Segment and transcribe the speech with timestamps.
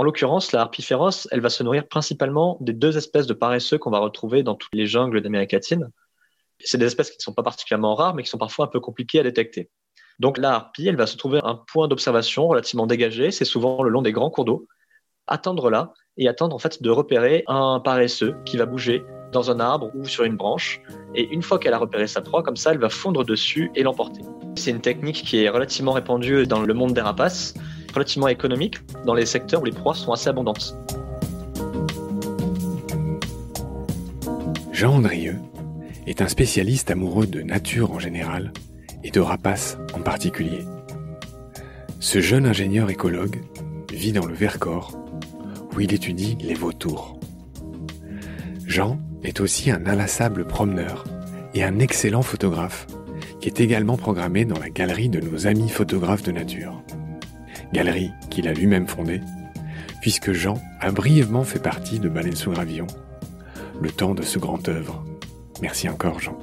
[0.00, 3.76] En l'occurrence, la harpie féroce, elle va se nourrir principalement des deux espèces de paresseux
[3.76, 5.90] qu'on va retrouver dans toutes les jungles d'Amérique latine.
[6.58, 8.80] C'est des espèces qui ne sont pas particulièrement rares, mais qui sont parfois un peu
[8.80, 9.68] compliquées à détecter.
[10.18, 13.90] Donc la harpie, elle va se trouver un point d'observation relativement dégagé, c'est souvent le
[13.90, 14.66] long des grands cours d'eau,
[15.26, 19.60] attendre là et attendre en fait de repérer un paresseux qui va bouger dans un
[19.60, 20.80] arbre ou sur une branche.
[21.14, 23.82] Et une fois qu'elle a repéré sa proie, comme ça, elle va fondre dessus et
[23.82, 24.22] l'emporter.
[24.56, 27.52] C'est une technique qui est relativement répandue dans le monde des rapaces,
[27.92, 30.76] relativement économique dans les secteurs où les proies sont assez abondantes.
[34.72, 35.36] Jean Andrieux
[36.06, 38.52] est un spécialiste amoureux de nature en général
[39.04, 40.64] et de rapaces en particulier.
[41.98, 43.42] Ce jeune ingénieur écologue
[43.92, 44.98] vit dans le Vercors
[45.74, 47.20] où il étudie les vautours.
[48.66, 51.04] Jean est aussi un inlassable promeneur
[51.54, 52.86] et un excellent photographe
[53.40, 56.82] qui est également programmé dans la galerie de nos amis photographes de nature.
[57.72, 59.20] Galerie qu'il a lui-même fondée,
[60.00, 62.86] puisque Jean a brièvement fait partie de Baleine sous Gravillon,
[63.80, 65.04] le temps de ce grand œuvre.
[65.62, 66.38] Merci encore Jean.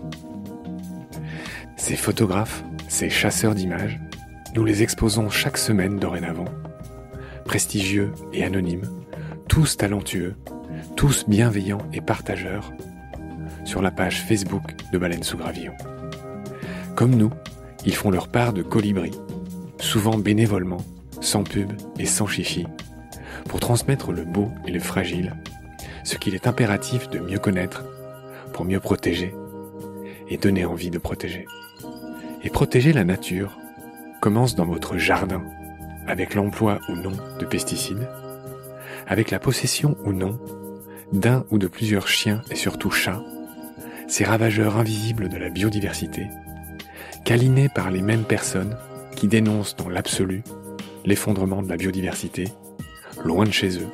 [1.75, 4.00] Ces photographes, ces chasseurs d'images,
[4.55, 6.45] nous les exposons chaque semaine dorénavant.
[7.45, 8.89] Prestigieux et anonymes,
[9.48, 10.36] tous talentueux,
[10.95, 12.72] tous bienveillants et partageurs,
[13.66, 15.73] sur la page Facebook de Baleine sous Gravillon.
[16.95, 17.31] Comme nous,
[17.86, 19.11] ils font leur part de colibri,
[19.80, 20.83] souvent bénévolement,
[21.28, 22.66] sans pub et sans chichi,
[23.50, 25.36] pour transmettre le beau et le fragile,
[26.03, 27.83] ce qu'il est impératif de mieux connaître
[28.53, 29.36] pour mieux protéger
[30.30, 31.45] et donner envie de protéger.
[32.44, 33.59] Et protéger la nature
[34.22, 35.44] commence dans votre jardin,
[36.08, 38.08] avec l'emploi ou non de pesticides,
[39.05, 40.39] avec la possession ou non
[41.11, 43.23] d'un ou de plusieurs chiens et surtout chats,
[44.08, 46.28] ces ravageurs invisibles de la biodiversité,
[47.25, 48.78] câlinés par les mêmes personnes
[49.16, 50.44] qui dénoncent dans l'absolu
[51.08, 52.49] l'effondrement de la biodiversité,
[53.23, 53.87] loin de chez eux,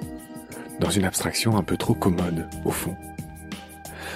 [0.79, 2.95] dans une abstraction un peu trop commode au fond.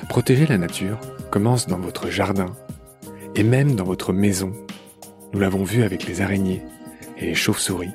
[0.09, 0.99] Protéger la nature
[1.29, 2.47] commence dans votre jardin
[3.35, 4.51] et même dans votre maison.
[5.31, 6.63] Nous l'avons vu avec les araignées
[7.19, 7.93] et les chauves-souris,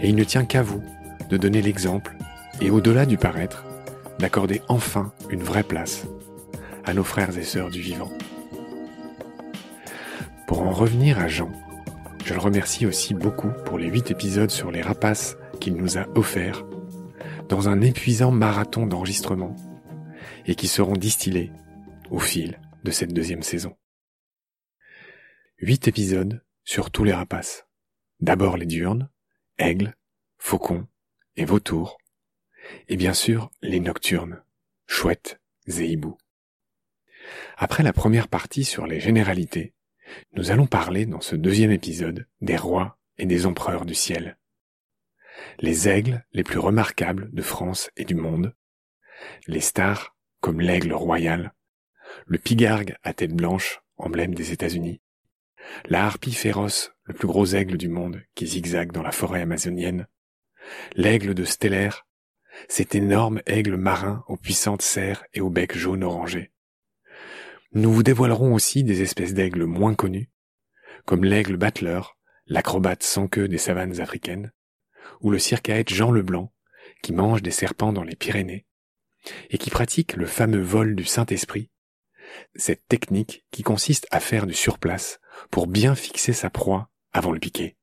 [0.00, 0.82] et il ne tient qu'à vous
[1.28, 2.16] de donner l'exemple
[2.62, 3.66] et au-delà du paraître,
[4.18, 6.06] d'accorder enfin une vraie place
[6.86, 8.10] à nos frères et sœurs du vivant.
[10.46, 11.50] Pour en revenir à Jean,
[12.28, 16.06] je le remercie aussi beaucoup pour les huit épisodes sur les rapaces qu'il nous a
[16.14, 16.62] offerts
[17.48, 19.56] dans un épuisant marathon d'enregistrement
[20.44, 21.50] et qui seront distillés
[22.10, 23.78] au fil de cette deuxième saison.
[25.56, 27.64] Huit épisodes sur tous les rapaces.
[28.20, 29.08] D'abord les diurnes,
[29.56, 29.96] aigles,
[30.36, 30.86] faucons
[31.36, 31.96] et vautours,
[32.88, 34.42] et bien sûr les nocturnes,
[34.86, 36.18] chouettes et hiboux.
[37.56, 39.72] Après la première partie sur les généralités,
[40.32, 44.38] nous allons parler dans ce deuxième épisode des rois et des empereurs du ciel.
[45.60, 48.54] Les aigles les plus remarquables de France et du monde,
[49.46, 51.52] les stars comme l'aigle royal,
[52.26, 55.00] le pigargue à tête blanche, emblème des États-Unis,
[55.86, 60.06] la harpie féroce, le plus gros aigle du monde qui zigzague dans la forêt amazonienne,
[60.94, 62.06] l'aigle de Stellaire,
[62.68, 66.52] cet énorme aigle marin aux puissantes serres et au bec jaune orangé.
[67.72, 70.30] Nous vous dévoilerons aussi des espèces d'aigles moins connues,
[71.04, 74.52] comme l'aigle battleur, l'acrobate sans queue des savanes africaines,
[75.20, 76.52] ou le circaète Jean Leblanc,
[77.02, 78.66] qui mange des serpents dans les Pyrénées,
[79.50, 81.70] et qui pratique le fameux vol du Saint-Esprit,
[82.54, 87.40] cette technique qui consiste à faire du surplace pour bien fixer sa proie avant le
[87.40, 87.76] piquer.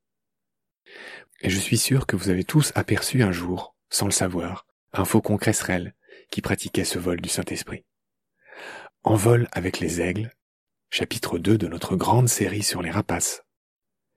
[1.42, 5.06] Et je suis sûr que vous avez tous aperçu un jour sans le savoir, un
[5.06, 5.94] faucon cresserelle
[6.32, 7.86] qui pratiquait ce vol du Saint-Esprit.
[9.08, 10.32] En vol avec les aigles,
[10.90, 13.44] chapitre 2 de notre grande série sur les rapaces.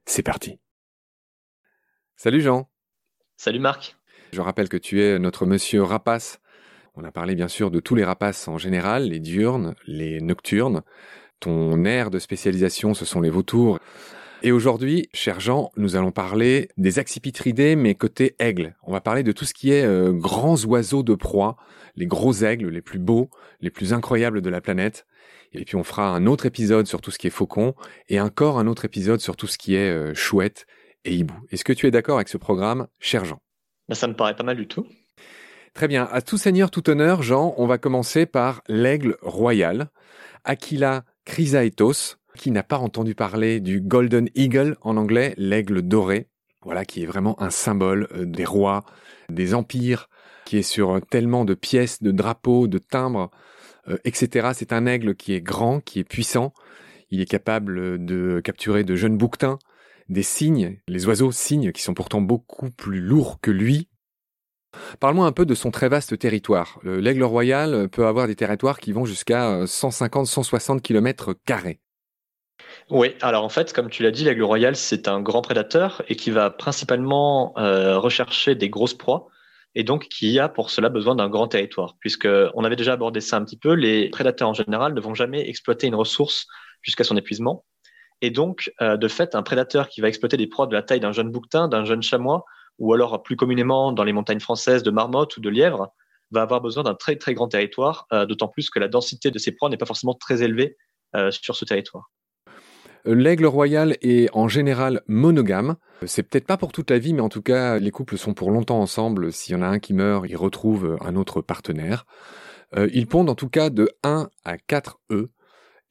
[0.06, 0.60] C'est parti.
[2.16, 2.70] Salut Jean.
[3.36, 3.98] Salut Marc.
[4.32, 6.40] Je rappelle que tu es notre monsieur rapace.
[6.94, 10.80] On a parlé bien sûr de tous les rapaces en général, les diurnes, les nocturnes.
[11.38, 13.78] Ton aire de spécialisation, ce sont les vautours.
[14.42, 18.74] Et aujourd'hui, cher Jean, nous allons parler des accipitridés, mais côté aigle.
[18.84, 21.58] On va parler de tout ce qui est euh, grands oiseaux de proie,
[21.98, 23.28] les gros aigles les plus beaux,
[23.60, 25.04] les plus incroyables de la planète.
[25.52, 27.74] Et puis on fera un autre épisode sur tout ce qui est faucon,
[28.08, 30.66] et encore un autre épisode sur tout ce qui est euh, chouette
[31.04, 31.34] et hibou.
[31.50, 33.40] Est-ce que tu es d'accord avec ce programme, cher Jean?
[33.88, 34.86] Ben, Ça me paraît pas mal du tout.
[35.74, 36.08] Très bien.
[36.10, 39.90] À tout seigneur, tout honneur, Jean, on va commencer par l'aigle royal,
[40.44, 46.28] Aquila chrysaetos, qui n'a pas entendu parler du Golden Eagle en anglais, l'aigle doré,
[46.62, 48.84] voilà, qui est vraiment un symbole euh, des rois,
[49.30, 50.08] des empires,
[50.48, 53.30] qui est sur tellement de pièces, de drapeaux, de timbres,
[53.88, 54.52] euh, etc.
[54.54, 56.54] C'est un aigle qui est grand, qui est puissant.
[57.10, 59.58] Il est capable de capturer de jeunes bouquetins,
[60.08, 63.88] des cygnes, les oiseaux cygnes qui sont pourtant beaucoup plus lourds que lui.
[65.00, 66.80] Parle-moi un peu de son très vaste territoire.
[66.82, 71.78] L'aigle royal peut avoir des territoires qui vont jusqu'à 150-160 km carrés.
[72.88, 76.16] Oui, alors en fait, comme tu l'as dit, l'aigle royal, c'est un grand prédateur et
[76.16, 79.28] qui va principalement euh, rechercher des grosses proies
[79.74, 81.96] et donc qui a pour cela besoin d'un grand territoire.
[82.00, 85.14] Puisque on avait déjà abordé ça un petit peu, les prédateurs en général ne vont
[85.14, 86.46] jamais exploiter une ressource
[86.82, 87.64] jusqu'à son épuisement.
[88.20, 91.00] Et donc, euh, de fait, un prédateur qui va exploiter des proies de la taille
[91.00, 92.44] d'un jeune bouquetin, d'un jeune chamois,
[92.78, 95.92] ou alors plus communément dans les montagnes françaises de marmotte ou de lièvre,
[96.30, 99.38] va avoir besoin d'un très très grand territoire, euh, d'autant plus que la densité de
[99.38, 100.76] ces proies n'est pas forcément très élevée
[101.30, 102.10] sur ce territoire.
[103.10, 105.76] L'aigle royal est en général monogame.
[106.04, 108.50] C'est peut-être pas pour toute la vie, mais en tout cas, les couples sont pour
[108.50, 109.32] longtemps ensemble.
[109.32, 112.04] S'il y en a un qui meurt, il retrouve un autre partenaire.
[112.76, 115.28] Euh, ils pondent en tout cas de 1 à 4 œufs.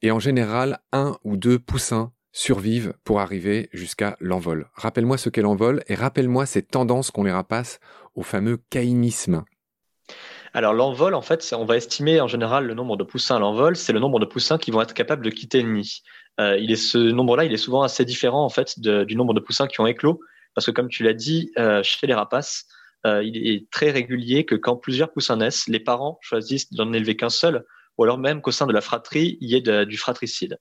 [0.00, 4.68] Et en général, un ou deux poussins survivent pour arriver jusqu'à l'envol.
[4.74, 7.80] Rappelle-moi ce qu'est l'envol et rappelle-moi cette tendance qu'on les rapace
[8.14, 9.42] au fameux caïnisme.
[10.54, 13.76] Alors l'envol, en fait, on va estimer en général le nombre de poussins à l'envol,
[13.76, 16.02] c'est le nombre de poussins qui vont être capables de quitter le nid.
[16.40, 19.40] Euh, il est ce nombre-là, il est souvent assez différent en fait du nombre de
[19.40, 20.20] poussins qui ont éclos,
[20.54, 22.66] parce que comme tu l'as dit, euh, chez les rapaces,
[23.06, 27.16] euh, il est très régulier que quand plusieurs poussins naissent, les parents choisissent d'en élever
[27.16, 27.64] qu'un seul,
[27.96, 30.58] ou alors même qu'au sein de la fratrie, il y ait du fratricide.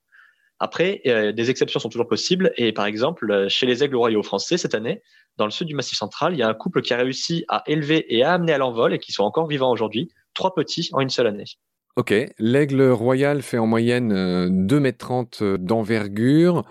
[0.60, 4.74] Après, des exceptions sont toujours possibles, et par exemple, chez les aigles royaux français cette
[4.74, 5.04] année,
[5.38, 7.62] dans le sud du Massif central, il y a un couple qui a réussi à
[7.68, 11.02] élever et à amener à l'envol, et qui sont encore vivants aujourd'hui, trois petits en
[11.02, 11.46] une seule année.
[11.98, 16.64] Ok, l'aigle royal fait en moyenne 2,30 euh, m d'envergure.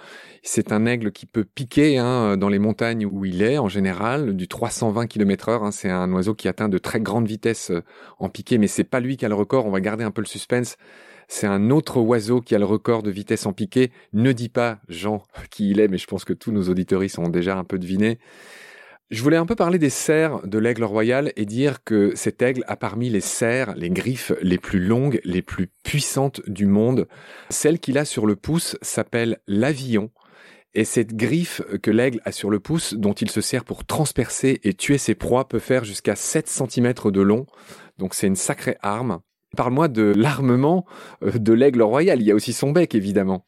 [0.44, 4.36] C'est un aigle qui peut piquer hein, dans les montagnes où il est en général,
[4.36, 5.64] du 320 km heure.
[5.64, 5.72] Hein.
[5.72, 7.82] C'est un oiseau qui atteint de très grandes vitesses euh,
[8.20, 9.66] en piqué, mais c'est pas lui qui a le record.
[9.66, 10.76] On va garder un peu le suspense.
[11.26, 13.90] C'est un autre oiseau qui a le record de vitesse en piqué.
[14.12, 17.28] Ne dis pas, Jean, qui il est, mais je pense que tous nos auditeurs ont
[17.28, 18.20] déjà un peu deviné.
[19.08, 22.64] Je voulais un peu parler des serres de l'aigle royal et dire que cet aigle
[22.66, 27.06] a parmi les serres les griffes les plus longues, les plus puissantes du monde.
[27.48, 30.10] Celle qu'il a sur le pouce s'appelle l'avillon.
[30.74, 34.58] Et cette griffe que l'aigle a sur le pouce, dont il se sert pour transpercer
[34.64, 37.46] et tuer ses proies, peut faire jusqu'à 7 cm de long.
[37.98, 39.20] Donc c'est une sacrée arme.
[39.56, 40.84] Parle-moi de l'armement
[41.22, 42.20] euh, de l'aigle royal.
[42.20, 43.46] Il y a aussi son bec, évidemment.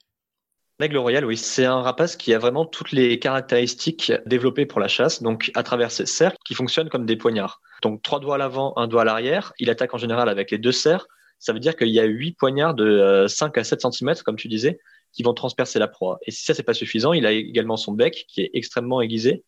[0.81, 4.87] L'aigle royal, oui, c'est un rapace qui a vraiment toutes les caractéristiques développées pour la
[4.87, 7.61] chasse, donc à travers ses serres qui fonctionnent comme des poignards.
[7.83, 9.53] Donc trois doigts à l'avant, un doigt à l'arrière.
[9.59, 11.09] Il attaque en général avec les deux serres.
[11.41, 14.37] Ça veut dire qu'il y a huit poignards de 5 euh, à 7 cm, comme
[14.37, 14.79] tu disais,
[15.13, 16.21] qui vont transpercer la proie.
[16.29, 19.43] Et si ça c'est pas suffisant, il a également son bec qui est extrêmement aiguisé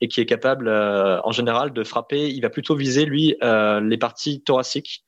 [0.00, 2.30] et qui est capable, euh, en général, de frapper.
[2.30, 5.04] Il va plutôt viser lui euh, les parties thoraciques,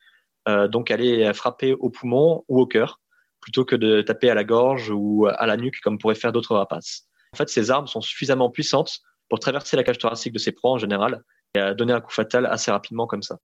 [0.68, 3.00] donc aller frapper au poumon ou au cœur
[3.44, 6.56] plutôt que de taper à la gorge ou à la nuque comme pourraient faire d'autres
[6.56, 7.02] rapaces.
[7.34, 10.70] En fait, ces armes sont suffisamment puissantes pour traverser la cage thoracique de ses proies
[10.70, 11.22] en général
[11.54, 13.36] et donner un coup fatal assez rapidement comme ça.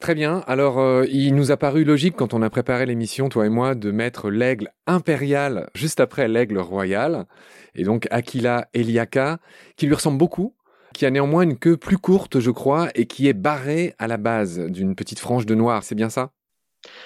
[0.00, 0.42] Très bien.
[0.46, 3.74] Alors, euh, il nous a paru logique quand on a préparé l'émission, toi et moi,
[3.74, 7.26] de mettre l'aigle impérial juste après l'aigle royal,
[7.74, 9.38] et donc Aquila Eliaka,
[9.76, 10.56] qui lui ressemble beaucoup,
[10.94, 14.16] qui a néanmoins une queue plus courte, je crois, et qui est barrée à la
[14.16, 15.84] base d'une petite frange de noir.
[15.84, 16.32] C'est bien ça?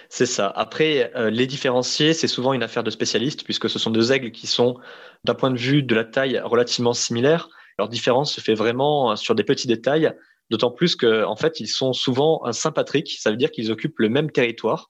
[0.08, 0.48] C'est ça.
[0.48, 4.30] Après, euh, les différencier, c'est souvent une affaire de spécialistes, puisque ce sont deux aigles
[4.30, 4.76] qui sont,
[5.24, 7.48] d'un point de vue de la taille, relativement similaires.
[7.78, 10.12] Leur différence se fait vraiment euh, sur des petits détails,
[10.50, 12.70] d'autant plus qu'en en fait, ils sont souvent un ça
[13.30, 14.88] veut dire qu'ils occupent le même territoire,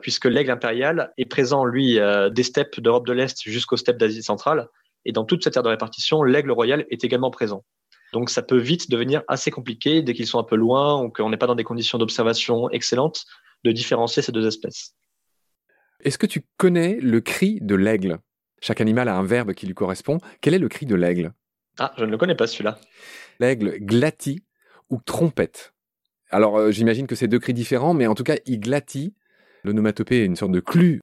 [0.00, 4.22] puisque l'aigle impérial est présent, lui, euh, des steppes d'Europe de l'Est jusqu'aux steppes d'Asie
[4.22, 4.68] centrale,
[5.04, 7.64] et dans toute cette aire de répartition, l'aigle royal est également présent.
[8.12, 11.30] Donc ça peut vite devenir assez compliqué dès qu'ils sont un peu loin ou qu'on
[11.30, 13.24] n'est pas dans des conditions d'observation excellentes
[13.64, 14.94] de différencier ces deux espèces.
[16.00, 18.18] Est-ce que tu connais le cri de l'aigle?
[18.60, 20.18] Chaque animal a un verbe qui lui correspond.
[20.40, 21.32] Quel est le cri de l'aigle?
[21.78, 22.78] Ah, je ne le connais pas celui-là.
[23.38, 24.44] L'aigle glatit
[24.88, 25.74] ou trompette?
[26.30, 29.14] Alors euh, j'imagine que c'est deux cris différents, mais en tout cas, il glatit.
[29.62, 31.00] L'onomatopée est une sorte de clu.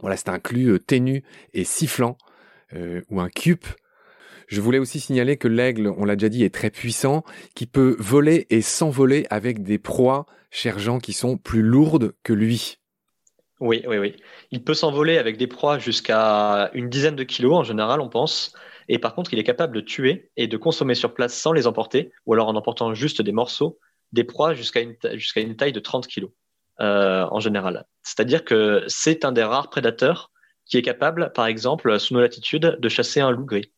[0.00, 2.18] Voilà, c'est un clu euh, ténu et sifflant,
[2.72, 3.66] euh, ou un cup
[4.52, 7.96] je voulais aussi signaler que l'aigle, on l'a déjà dit, est très puissant, qui peut
[7.98, 12.76] voler et s'envoler avec des proies, chers gens, qui sont plus lourdes que lui.
[13.60, 14.14] Oui, oui, oui.
[14.50, 18.52] Il peut s'envoler avec des proies jusqu'à une dizaine de kilos en général, on pense.
[18.88, 21.66] Et par contre, il est capable de tuer et de consommer sur place sans les
[21.66, 23.78] emporter, ou alors en emportant juste des morceaux,
[24.12, 26.30] des proies jusqu'à une, jusqu'à une taille de 30 kilos
[26.80, 27.86] euh, en général.
[28.02, 30.30] C'est-à-dire que c'est un des rares prédateurs
[30.66, 33.72] qui est capable, par exemple, sous nos latitudes, de chasser un loup gris.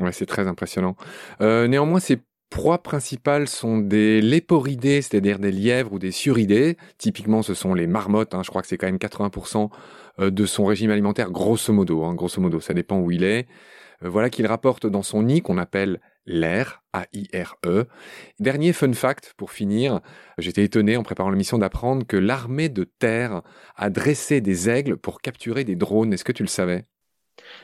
[0.00, 0.96] Ouais, c'est très impressionnant.
[1.40, 2.20] Euh, néanmoins, c'est
[2.52, 6.76] proies principales sont des léporidés, c'est-à-dire des lièvres ou des suridés.
[6.98, 8.34] Typiquement, ce sont les marmottes.
[8.34, 8.42] Hein.
[8.44, 9.70] je crois que c'est quand même 80%
[10.20, 12.04] euh, de son régime alimentaire, grosso modo.
[12.04, 13.48] Hein, grosso modo, ça dépend où il est.
[14.04, 17.86] Euh, voilà qu'il rapporte dans son nid qu'on appelle l'air, A-I-R-E.
[18.38, 20.00] Dernier fun fact pour finir,
[20.38, 23.42] j'étais étonné en préparant l'émission d'apprendre que l'armée de terre
[23.76, 26.12] a dressé des aigles pour capturer des drones.
[26.12, 26.84] Est-ce que tu le savais?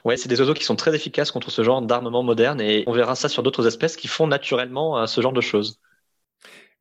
[0.04, 2.92] Ouais, c'est des oiseaux qui sont très efficaces contre ce genre d'armement moderne et on
[2.92, 5.80] verra ça sur d'autres espèces qui font naturellement euh, ce genre de choses.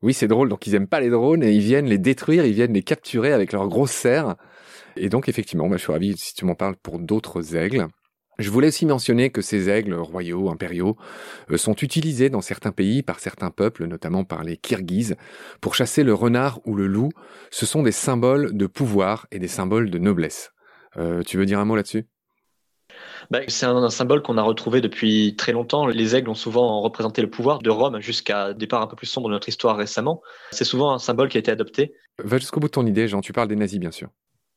[0.02, 0.50] Oui, c'est drôle.
[0.50, 3.34] Donc, ils aiment pas les drones et ils viennent les détruire, ils viennent les capturer
[3.34, 4.36] avec leurs grosses serres.
[4.96, 7.88] Et donc, effectivement, bah, je suis ravi si tu m'en parles pour d'autres aigles.
[8.40, 10.96] Je voulais aussi mentionner que ces aigles royaux, impériaux,
[11.50, 15.16] euh, sont utilisés dans certains pays par certains peuples, notamment par les Kirghizes,
[15.60, 17.10] pour chasser le renard ou le loup.
[17.50, 20.52] Ce sont des symboles de pouvoir et des symboles de noblesse.
[20.98, 22.06] Euh, tu veux dire un mot là-dessus?
[23.32, 25.86] Bah, c'est un, symbole qu'on a retrouvé depuis très longtemps.
[25.86, 29.08] Les aigles ont souvent représenté le pouvoir de Rome jusqu'à des parts un peu plus
[29.08, 30.22] sombres de notre histoire récemment.
[30.52, 31.94] C'est souvent un symbole qui a été adopté.
[32.24, 33.22] Va jusqu'au bout de ton idée, Jean.
[33.22, 34.10] Tu parles des nazis, bien sûr.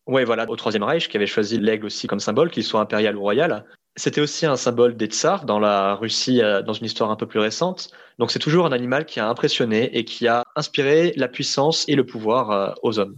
[0.07, 3.17] Oui, voilà, au Troisième Reich, qui avait choisi l'aigle aussi comme symbole, qu'il soit impérial
[3.17, 3.65] ou royal.
[3.97, 7.27] C'était aussi un symbole des tsars dans la Russie, euh, dans une histoire un peu
[7.27, 7.91] plus récente.
[8.19, 11.97] Donc c'est toujours un animal qui a impressionné et qui a inspiré la puissance et
[11.97, 13.17] le pouvoir euh, aux hommes.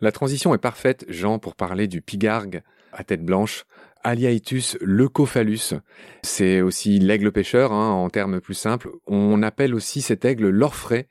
[0.00, 2.62] La transition est parfaite, Jean, pour parler du pigargue
[2.92, 3.64] à tête blanche,
[4.06, 5.74] Aliaetus leucophallus.
[6.22, 8.90] C'est aussi l'aigle pêcheur, hein, en termes plus simples.
[9.08, 11.08] On appelle aussi cet aigle l'orfraie,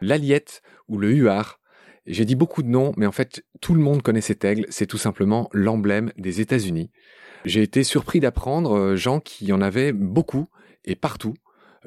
[0.00, 1.58] l'aliette ou le huard.
[2.06, 4.64] J'ai dit beaucoup de noms, mais en fait, tout le monde connaît cet aigle.
[4.68, 6.92] C'est tout simplement l'emblème des États-Unis.
[7.44, 10.46] J'ai été surpris d'apprendre, euh, Jean, qu'il y en avait beaucoup
[10.84, 11.34] et partout.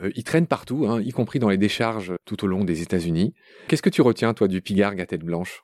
[0.04, 3.34] Euh, ils traînent partout, hein, y compris dans les décharges tout au long des États-Unis.
[3.70, 5.64] Qu'est-ce que tu retiens, toi, du pigargue à tête blanche?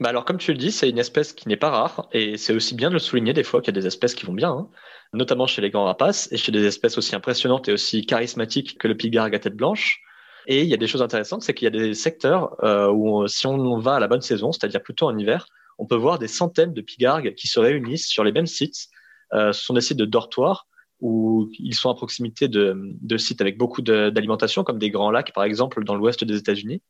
[0.00, 2.54] Bah alors, comme tu le dis, c'est une espèce qui n'est pas rare, et c'est
[2.54, 4.50] aussi bien de le souligner des fois qu'il y a des espèces qui vont bien,
[4.50, 4.68] hein.
[5.14, 8.88] notamment chez les grands rapaces, et chez des espèces aussi impressionnantes et aussi charismatiques que
[8.88, 10.00] le pigargue à tête blanche.
[10.46, 13.26] Et il y a des choses intéressantes, c'est qu'il y a des secteurs euh, où,
[13.26, 15.46] si on va à la bonne saison, c'est-à-dire plutôt en hiver,
[15.78, 18.88] on peut voir des centaines de pigargues qui se réunissent sur les mêmes sites.
[19.32, 20.66] Euh, ce sont des sites de dortoirs
[21.00, 25.32] où ils sont à proximité de, de sites avec beaucoup d'alimentation, comme des grands lacs,
[25.32, 26.80] par exemple, dans l'ouest des États-Unis.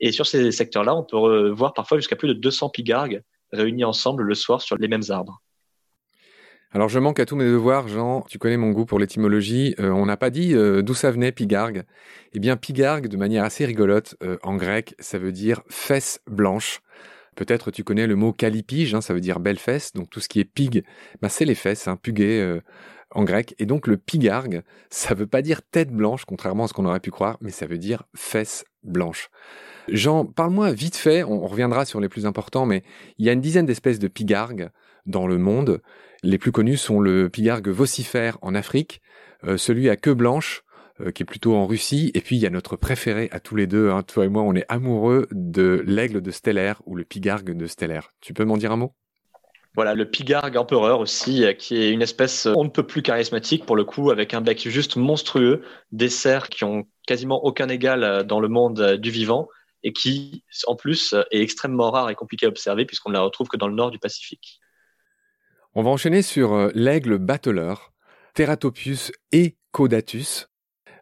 [0.00, 3.22] Et sur ces secteurs-là, on peut voir parfois jusqu'à plus de 200 pigargues
[3.52, 5.42] réunis ensemble le soir sur les mêmes arbres.
[6.72, 9.90] Alors je manque à tous mes devoirs, Jean, tu connais mon goût pour l'étymologie, euh,
[9.90, 11.84] on n'a pas dit euh, d'où ça venait pigargue.
[12.34, 16.80] Eh bien pigargue, de manière assez rigolote, euh, en grec, ça veut dire fesse blanche.
[17.36, 20.28] Peut-être tu connais le mot calipige, hein, ça veut dire belle fesse, donc tout ce
[20.28, 20.84] qui est pig,
[21.22, 22.60] bah, c'est les fesses, hein, pugué
[23.10, 23.54] en grec.
[23.58, 27.00] Et donc le pigargue, ça veut pas dire tête blanche, contrairement à ce qu'on aurait
[27.00, 29.30] pu croire, mais ça veut dire fesse blanche.
[29.88, 32.82] Jean, parle-moi vite fait, on reviendra sur les plus importants, mais
[33.18, 34.70] il y a une dizaine d'espèces de pigargues
[35.06, 35.80] dans le monde.
[36.22, 39.00] Les plus connus sont le pigargue vocifère en Afrique,
[39.44, 40.62] euh, celui à queue blanche,
[41.00, 43.54] euh, qui est plutôt en Russie, et puis il y a notre préféré à tous
[43.54, 47.04] les deux, hein, toi et moi, on est amoureux de l'aigle de Stellaire ou le
[47.04, 48.12] pigargue de Stellaire.
[48.20, 48.94] Tu peux m'en dire un mot?
[49.76, 53.64] Voilà, le pigargue empereur aussi, euh, qui est une espèce on ne peut plus charismatique
[53.64, 58.26] pour le coup, avec un bec juste monstrueux, des cerfs qui ont quasiment aucun égal
[58.26, 59.48] dans le monde du vivant,
[59.84, 63.46] et qui, en plus, est extrêmement rare et compliqué à observer puisqu'on ne la retrouve
[63.46, 64.60] que dans le nord du Pacifique.
[65.78, 67.92] On va enchaîner sur euh, l'aigle battleur,
[68.32, 70.48] Teratopius ecodatus.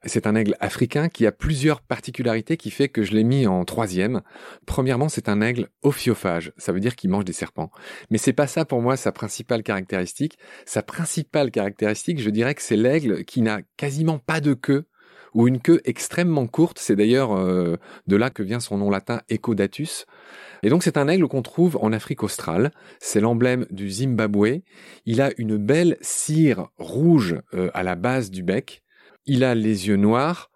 [0.07, 3.65] C'est un aigle africain qui a plusieurs particularités qui fait que je l'ai mis en
[3.65, 4.21] troisième.
[4.67, 6.53] Premièrement, c'est un aigle ophiophage.
[6.59, 7.71] Ça veut dire qu'il mange des serpents.
[8.11, 10.39] Mais c'est pas ça pour moi sa principale caractéristique.
[10.67, 14.85] Sa principale caractéristique, je dirais que c'est l'aigle qui n'a quasiment pas de queue
[15.33, 16.79] ou une queue extrêmement courte.
[16.79, 20.07] C'est d'ailleurs euh, de là que vient son nom latin Ecodatus.
[20.63, 22.71] Et donc c'est un aigle qu'on trouve en Afrique australe.
[23.01, 24.63] C'est l'emblème du Zimbabwe.
[25.07, 28.84] Il a une belle cire rouge euh, à la base du bec.
[29.27, 30.51] Il a les yeux noirs.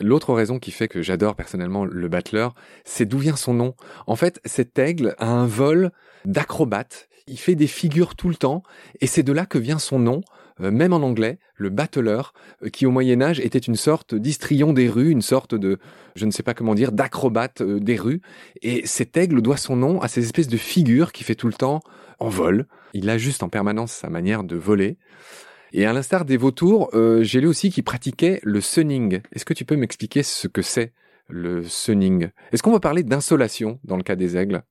[0.00, 2.54] L'autre raison qui fait que j'adore personnellement le battleur,
[2.84, 3.74] c'est d'où vient son nom.
[4.06, 5.90] En fait, cet aigle a un vol
[6.24, 7.08] d'acrobate.
[7.26, 8.62] Il fait des figures tout le temps,
[9.00, 10.22] et c'est de là que vient son nom.
[10.62, 14.72] Euh, même en anglais, le battleur, euh, qui au Moyen Âge était une sorte d'histrion
[14.72, 15.78] des rues, une sorte de,
[16.14, 18.22] je ne sais pas comment dire, d'acrobate euh, des rues.
[18.62, 21.52] Et cet aigle doit son nom à ces espèces de figures qui fait tout le
[21.52, 21.80] temps
[22.20, 22.66] en vol.
[22.94, 24.96] Il ajuste en permanence sa manière de voler.
[25.72, 29.20] Et à l'instar des vautours, j'ai lu aussi qu'il pratiquait le sunning.
[29.32, 30.92] Est-ce que tu peux m'expliquer ce que c'est
[31.28, 32.30] le sunning?
[32.52, 34.62] Est-ce qu'on va parler d'insolation dans le cas des aigles?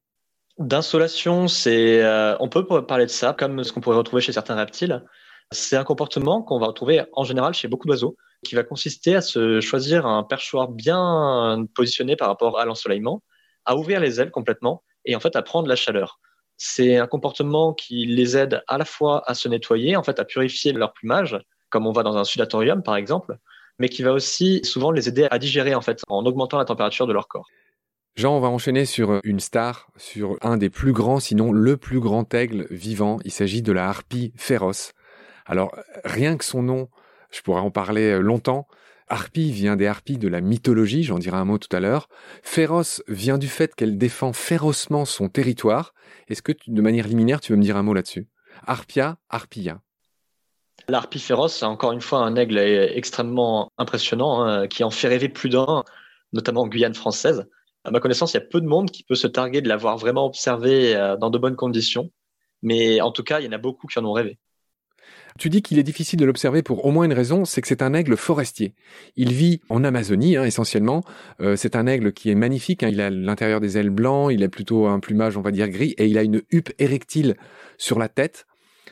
[0.57, 2.01] D'insolation, c'est,
[2.39, 5.03] on peut parler de ça, comme ce qu'on pourrait retrouver chez certains reptiles.
[5.51, 9.21] C'est un comportement qu'on va retrouver en général chez beaucoup d'oiseaux, qui va consister à
[9.21, 13.21] se choisir un perchoir bien positionné par rapport à l'ensoleillement,
[13.65, 16.19] à ouvrir les ailes complètement et en fait à prendre la chaleur.
[16.57, 20.25] C'est un comportement qui les aide à la fois à se nettoyer, en fait à
[20.25, 21.37] purifier leur plumage,
[21.69, 23.37] comme on va dans un sudatorium par exemple,
[23.79, 27.07] mais qui va aussi souvent les aider à digérer en fait, en augmentant la température
[27.07, 27.47] de leur corps.
[28.15, 31.99] Jean, on va enchaîner sur une star, sur un des plus grands, sinon le plus
[31.99, 33.19] grand aigle vivant.
[33.25, 34.93] Il s'agit de la harpie féroce.
[35.45, 36.87] Alors, rien que son nom,
[37.29, 38.67] je pourrais en parler longtemps.
[39.07, 42.07] Harpie vient des harpies de la mythologie, j'en dirai un mot tout à l'heure.
[42.41, 45.93] Féroce vient du fait qu'elle défend férocement son territoire.
[46.27, 48.27] Est-ce que, de manière liminaire, tu veux me dire un mot là-dessus?
[48.65, 49.81] Harpia, Harpia.
[50.87, 55.29] L'harpie féroce, c'est encore une fois un aigle extrêmement impressionnant, hein, qui en fait rêver
[55.29, 55.83] plus d'un,
[56.33, 57.47] notamment en Guyane française.
[57.83, 59.97] À ma connaissance, il y a peu de monde qui peut se targuer de l'avoir
[59.97, 62.11] vraiment observé euh, dans de bonnes conditions.
[62.63, 64.39] Mais en tout cas, il y en a beaucoup qui en ont rêvé.
[65.37, 67.81] Tu dis qu'il est difficile de l'observer pour au moins une raison, c'est que c'est
[67.81, 68.73] un aigle forestier.
[69.17, 71.03] Il vit en Amazonie hein, essentiellement.
[71.41, 72.83] Euh, c'est un aigle qui est magnifique.
[72.83, 72.89] Hein.
[72.89, 75.93] Il a l'intérieur des ailes blancs, il a plutôt un plumage on va dire gris
[75.97, 77.35] et il a une huppe érectile
[77.77, 78.47] sur la tête.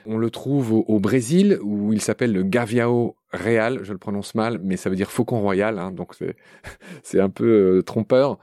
[0.06, 3.80] On le trouve au, Brésil où il s'appelle le Gaviao Real.
[3.84, 6.14] Je le prononce mal, mais ça veut dire faucon royal, hein, donc
[7.04, 8.38] c'est un peu euh, trompeur.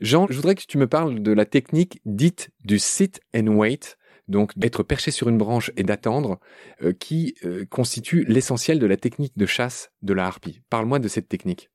[0.00, 3.96] Jean, je voudrais que tu me parles de la technique dite du sit and wait
[4.30, 6.38] donc être perché sur une branche et d'attendre,
[6.82, 10.60] euh, qui euh, constitue l'essentiel de la technique de chasse de la harpie.
[10.70, 11.70] Parle-moi de cette technique.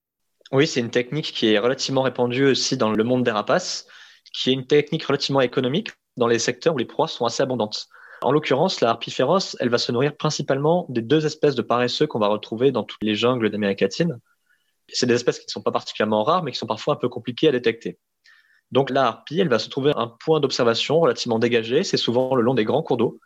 [0.52, 3.88] Oui, c'est une technique qui est relativement répandue aussi dans le monde des rapaces,
[4.34, 7.88] qui est une technique relativement économique dans les secteurs où les proies sont assez abondantes.
[8.22, 12.08] En l'occurrence, la harpie féroce, elle va se nourrir principalement des deux espèces de paresseux
[12.08, 14.20] qu'on va retrouver dans toutes les jungles d'Amérique latine.
[14.88, 17.10] C'est des espèces qui ne sont pas particulièrement rares, mais qui sont parfois un peu
[17.10, 18.00] compliquées à détecter.
[18.72, 22.42] Donc la harpie, elle va se trouver un point d'observation relativement dégagé, c'est souvent le
[22.42, 23.20] long des grands cours d'eau.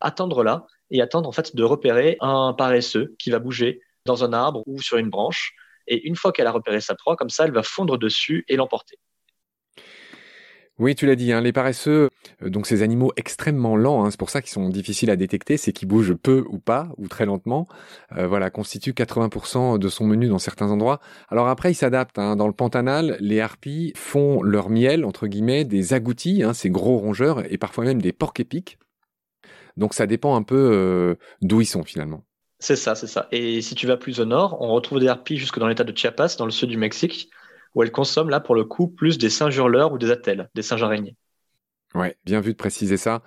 [0.00, 4.32] Attendre là et attendre en fait de repérer un paresseux qui va bouger dans un
[4.32, 5.54] arbre ou sur une branche.
[5.86, 8.56] Et une fois qu'elle a repéré sa proie, comme ça, elle va fondre dessus et
[8.56, 8.98] l'emporter.
[10.78, 12.10] Oui, tu l'as dit, hein, les paresseux,
[12.42, 15.56] euh, donc ces animaux extrêmement lents, hein, c'est pour ça qu'ils sont difficiles à détecter,
[15.56, 17.66] c'est qu'ils bougent peu ou pas, ou très lentement,
[18.16, 21.00] euh, voilà, constituent 80% de son menu dans certains endroits.
[21.30, 22.18] Alors après, ils s'adaptent.
[22.18, 22.36] Hein.
[22.36, 27.50] Dans le Pantanal, les harpies font leur miel, entre guillemets, des agoutis, ces gros rongeurs,
[27.50, 28.78] et parfois même des porcs épics.
[29.76, 32.24] Donc ça dépend un peu euh, d'où ils sont finalement.
[32.58, 33.28] C'est ça, c'est ça.
[33.32, 35.96] Et si tu vas plus au nord, on retrouve des harpies jusque dans l'état de
[35.96, 37.30] Chiapas, dans le sud du Mexique,
[37.76, 40.62] où elle consomme là pour le coup plus des singes hurleurs ou des attelles, des
[40.62, 41.16] singes araignées.
[41.94, 43.22] Ouais, bien vu de préciser ça.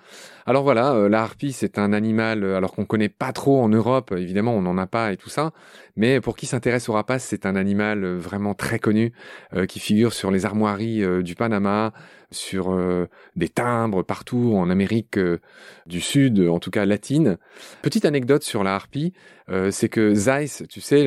[0.46, 3.68] Alors voilà, euh, la harpie, c'est un animal, euh, alors qu'on connaît pas trop en
[3.68, 5.50] Europe, évidemment, on n'en a pas et tout ça,
[5.96, 9.12] mais pour qui s'intéresse au rapace, c'est un animal euh, vraiment très connu,
[9.68, 11.92] qui figure sur les armoiries du Panama,
[12.30, 12.78] sur
[13.36, 15.18] des timbres partout en Amérique
[15.86, 17.38] du Sud, en tout cas latine.
[17.82, 19.12] Petite anecdote sur la harpie,
[19.70, 21.06] c'est que Zeiss, tu sais,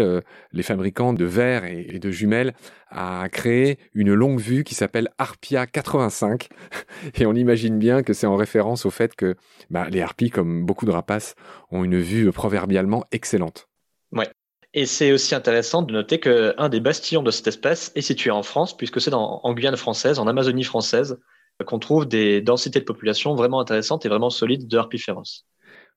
[0.51, 2.53] les fabricants de verres et, de jumelles,
[2.89, 6.49] a créé une longue vue qui s'appelle Harpia 85,
[7.15, 9.35] et on imagine bien que c'est en référence au fait que
[9.69, 11.35] bah, les harpies, comme beaucoup de rapaces,
[11.71, 13.67] ont une vue proverbialement excellente.
[14.11, 14.29] Ouais.
[14.73, 18.43] Et c'est aussi intéressant de noter qu'un des bastillons de cette espèce est situé en
[18.43, 21.19] France, puisque c'est en Guyane française, en Amazonie française,
[21.65, 25.45] qu'on trouve des densités de population vraiment intéressantes et vraiment solides de harpies féroces.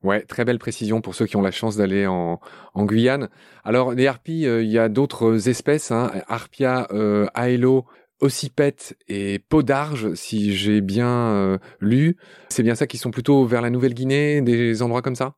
[0.03, 2.39] Ouais, très belle précision pour ceux qui ont la chance d'aller en,
[2.77, 3.29] Guyane.
[3.65, 7.87] Alors, les harpies, euh, il y a d'autres espèces, hein, Harpia euh, aelo,
[8.21, 12.17] occipète et podarge, si j'ai bien euh, lu.
[12.51, 15.35] C'est bien ça qui sont plutôt vers la Nouvelle-Guinée, des endroits comme ça?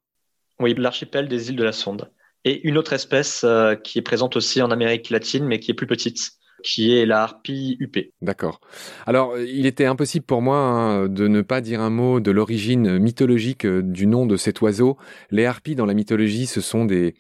[0.61, 2.11] Oui, l'archipel des îles de la Sonde.
[2.49, 3.45] Et une autre espèce
[3.85, 7.23] qui est présente aussi en Amérique latine, mais qui est plus petite, qui est la
[7.23, 7.99] harpie UP.
[8.23, 8.61] D'accord.
[9.07, 12.99] Alors, il était impossible pour moi hein, de ne pas dire un mot de l'origine
[12.99, 14.97] mythologique euh, du nom de cet oiseau.
[15.31, 17.15] Les harpies dans la mythologie, ce sont des,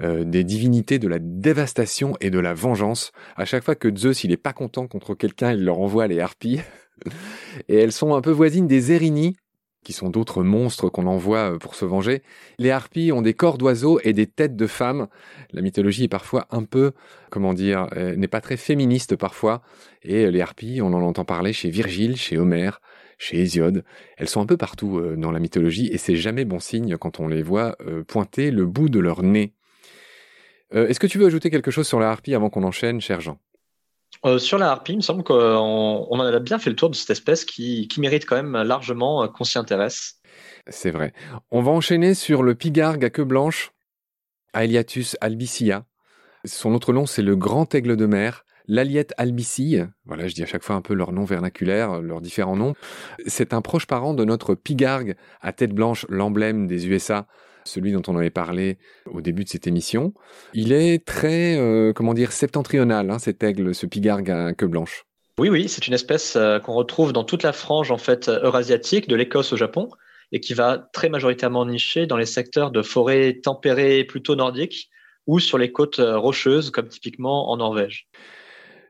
[0.00, 3.10] euh, des divinités de la dévastation et de la vengeance.
[3.36, 6.20] À chaque fois que Zeus il est pas content contre quelqu'un, il leur envoie les
[6.20, 6.60] harpies.
[7.68, 9.36] et elles sont un peu voisines des Érinies,
[9.84, 12.22] qui sont d'autres monstres qu'on envoie euh, pour se venger.
[12.58, 15.08] Les harpies ont des corps d'oiseaux et des têtes de femmes.
[15.52, 16.92] La mythologie est parfois un peu,
[17.30, 19.62] comment dire, euh, n'est pas très féministe parfois.
[20.02, 22.80] Et euh, les harpies, on en entend parler chez Virgile, chez Homère,
[23.18, 23.84] chez Hésiode.
[24.16, 27.26] Elles sont un peu partout dans la mythologie et c'est jamais bon signe quand on
[27.26, 29.54] les voit pointer le bout de leur nez.
[30.70, 33.40] Est-ce que tu veux ajouter quelque chose sur la harpie avant qu'on enchaîne, cher Jean?
[34.24, 36.90] Euh, sur la harpie, il me semble qu'on on en a bien fait le tour
[36.90, 40.20] de cette espèce qui, qui mérite quand même largement euh, qu'on s'y intéresse.
[40.68, 41.12] C'est vrai.
[41.50, 43.72] On va enchaîner sur le pigargue à queue blanche,
[44.54, 45.84] Aeliatus albicilla.
[46.44, 49.88] Son autre nom, c'est le grand aigle de mer, l'Aliette albicille.
[50.04, 52.74] Voilà, je dis à chaque fois un peu leur nom vernaculaire, leurs différents noms.
[53.26, 57.26] C'est un proche parent de notre pigargue à tête blanche, l'emblème des USA,
[57.64, 60.12] celui dont on avait parlé au début de cette émission.
[60.54, 65.04] Il est très, euh, comment dire, septentrional, hein, cet aigle, ce pigargue à queue blanche.
[65.38, 69.08] Oui, oui, c'est une espèce euh, qu'on retrouve dans toute la frange en fait eurasiatique,
[69.08, 69.88] de l'Écosse au Japon,
[70.32, 74.90] et qui va très majoritairement nicher dans les secteurs de forêts tempérées plutôt nordiques,
[75.26, 78.08] ou sur les côtes rocheuses, comme typiquement en Norvège.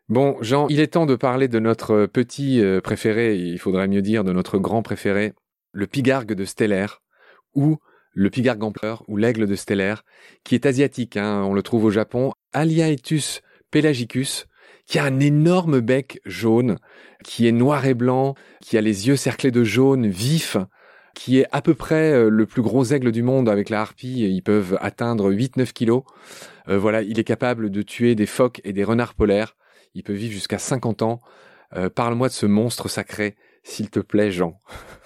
[0.09, 4.25] Bon, Jean, il est temps de parler de notre petit préféré, il faudrait mieux dire
[4.25, 5.33] de notre grand préféré,
[5.73, 7.03] le pigargue de Stellaire,
[7.55, 7.79] ou
[8.19, 10.05] le pigargue empereur, ou l'aigle de Stellaire,
[10.43, 14.47] qui est asiatique, hein, on le trouve au Japon, Aliaetus pelagicus,
[14.87, 16.79] qui a un énorme bec jaune,
[17.23, 20.57] qui est noir et blanc, qui a les yeux cerclés de jaune vif,
[21.15, 24.23] qui est à peu près euh, le plus gros aigle du monde avec la harpie,
[24.23, 26.03] ils peuvent atteindre 8-9 kilos.
[26.69, 29.55] Euh, voilà, il est capable de tuer des phoques et des renards polaires,
[29.95, 31.21] il peut vivre jusqu'à 50 ans.
[31.77, 34.59] Euh, parle-moi de ce monstre sacré, s'il te plaît, Jean.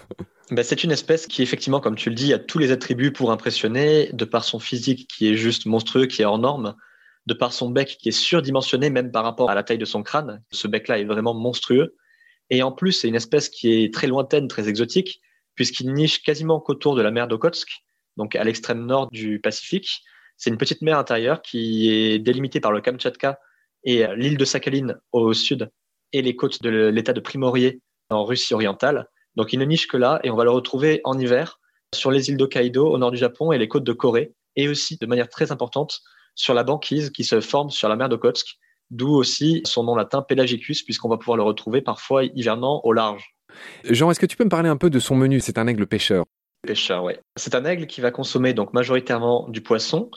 [0.52, 3.30] Ben, c'est une espèce qui, effectivement, comme tu le dis, a tous les attributs pour
[3.30, 6.76] impressionner, de par son physique qui est juste monstrueux, qui est hors norme,
[7.24, 10.02] de par son bec qui est surdimensionné même par rapport à la taille de son
[10.02, 10.42] crâne.
[10.50, 11.96] Ce bec-là est vraiment monstrueux.
[12.50, 15.22] Et en plus, c'est une espèce qui est très lointaine, très exotique,
[15.54, 17.70] puisqu'il niche quasiment qu'autour de la mer d'Okhotsk,
[18.18, 20.02] donc à l'extrême nord du Pacifique.
[20.36, 23.38] C'est une petite mer intérieure qui est délimitée par le Kamtchatka
[23.84, 25.70] et l'île de Sakhalin au sud
[26.12, 29.08] et les côtes de l'état de Primorié en Russie orientale.
[29.36, 31.58] Donc il ne niche que là et on va le retrouver en hiver
[31.94, 34.96] sur les îles d'Hokkaido au nord du Japon et les côtes de Corée et aussi
[34.98, 36.00] de manière très importante
[36.34, 38.58] sur la banquise qui se forme sur la mer d'Okhotsk,
[38.90, 43.34] d'où aussi son nom latin Pelagicus, puisqu'on va pouvoir le retrouver parfois hivernant au large.
[43.84, 45.40] Jean, est-ce que tu peux me parler un peu de son menu?
[45.40, 46.24] C'est un aigle pêcheur.
[46.62, 47.14] Pêcheur, oui.
[47.36, 50.10] C'est un aigle qui va consommer donc majoritairement du poisson,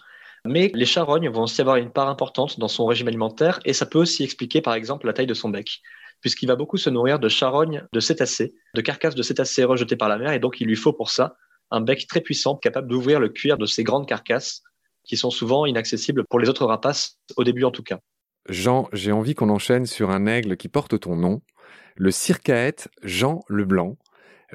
[0.46, 3.86] mais les charognes vont aussi avoir une part importante dans son régime alimentaire, et ça
[3.86, 5.82] peut aussi expliquer par exemple la taille de son bec,
[6.26, 10.10] puisqu'il va beaucoup se nourrir de charognes, de cétacés, de carcasses de cétacés rejetées par
[10.10, 11.36] la mer, et donc il lui faut pour ça
[11.70, 14.64] un bec très puissant, capable d'ouvrir le cuir de ces grandes carcasses
[15.04, 18.00] qui sont souvent inaccessibles pour les autres rapaces, au début en tout cas.
[18.50, 21.44] Jean, j'ai envie qu'on enchaîne sur un aigle qui porte ton nom,
[21.96, 23.96] le circaète Jean Leblanc,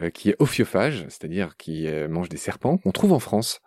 [0.03, 3.61] euh, qui est ophiophage, c'est-à-dire qui euh, mange des serpents, qu'on trouve en France.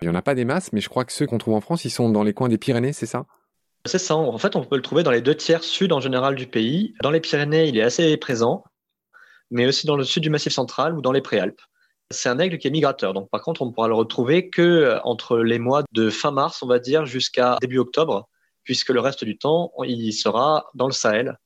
[0.00, 1.60] Il n'y en a pas des masses, mais je crois que ceux qu'on trouve en
[1.60, 3.26] France, ils sont dans les coins des Pyrénées, c'est ça?
[3.86, 4.16] C'est ça.
[4.16, 6.94] En fait, on peut le trouver dans les deux tiers sud en général du pays.
[7.02, 8.64] Dans les Pyrénées, il est assez présent,
[9.50, 11.60] mais aussi dans le sud du Massif central ou dans les Préalpes.
[12.10, 13.14] C'est un aigle qui est migrateur.
[13.14, 16.30] Donc, par contre, on ne pourra le retrouver que euh, entre les mois de fin
[16.30, 18.28] mars, on va dire, jusqu'à début octobre,
[18.64, 21.38] puisque le reste du temps, il sera dans le Sahel,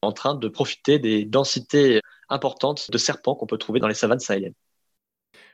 [0.00, 4.20] en train de profiter des densités importantes de serpents qu'on peut trouver dans les savanes
[4.20, 4.54] sahéliennes.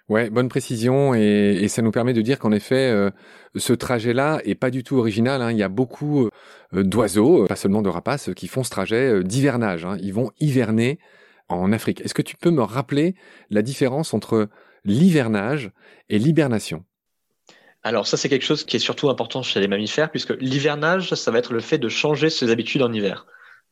[0.09, 3.11] Ouais, bonne précision et, ça nous permet de dire qu'en effet, euh,
[3.57, 5.43] ce trajet-là est pas du tout original.
[5.43, 5.53] Hein.
[5.53, 6.29] Il y a beaucoup
[6.75, 9.85] euh, d'oiseaux, pas seulement de rapaces, qui font ce trajet d'hivernage.
[9.85, 9.99] Hein.
[10.01, 10.99] Ils vont hiverner
[11.49, 12.01] en Afrique.
[12.01, 13.17] Est-ce que tu peux me rappeler
[13.51, 14.49] la différence entre
[14.85, 15.71] l'hivernage
[16.09, 16.85] et l'hibernation?
[17.83, 21.31] Alors ça, c'est quelque chose qui est surtout important chez les mammifères, puisque l'hivernage, ça
[21.31, 23.27] va être le fait de changer ses habitudes en hiver.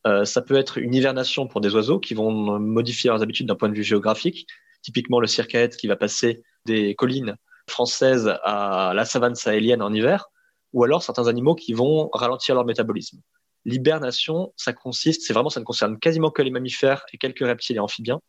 [0.07, 3.57] Euh, ça peut être une hivernation pour des oiseaux qui vont modifier leurs habitudes d'un
[3.57, 4.47] point de vue géographique,
[4.87, 7.35] typiquement le circaète qui va passer des collines
[7.69, 10.29] françaises à la savane sahélienne en hiver,
[10.73, 13.19] ou alors certains animaux qui vont ralentir leur métabolisme.
[13.65, 17.75] L'hibernation, ça consiste, c'est vraiment, ça ne concerne quasiment que les mammifères et quelques reptiles
[17.75, 18.21] et amphibiens.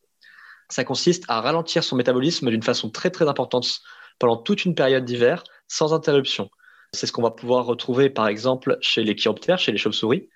[0.68, 3.78] Ça consiste à ralentir son métabolisme d'une façon très très importante
[4.18, 6.50] pendant toute une période d'hiver sans interruption.
[6.92, 10.28] C'est ce qu'on va pouvoir retrouver par exemple chez les chiroptères, chez les chauves-souris,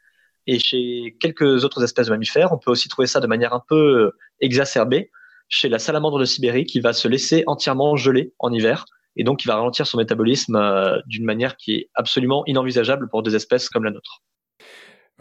[0.46, 2.52] et chez quelques autres espèces de mammifères.
[2.52, 5.11] On peut aussi trouver ça de manière un peu exacerbée
[5.52, 8.86] chez la salamandre de Sibérie qui va se laisser entièrement geler en hiver
[9.16, 13.22] et donc qui va ralentir son métabolisme euh, d'une manière qui est absolument inenvisageable pour
[13.22, 14.22] des espèces comme la nôtre.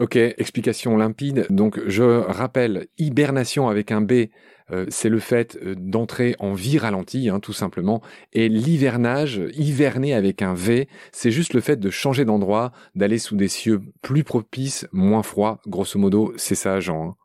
[0.00, 1.46] Ok, explication limpide.
[1.50, 4.28] Donc je rappelle, hibernation avec un B,
[4.70, 8.00] euh, c'est le fait euh, d'entrer en vie ralentie, hein, tout simplement.
[8.32, 13.36] Et l'hivernage, hiverner avec un V, c'est juste le fait de changer d'endroit, d'aller sous
[13.36, 15.60] des cieux plus propices, moins froids.
[15.66, 17.10] Grosso modo, c'est ça, Jean.
[17.10, 17.16] Hein.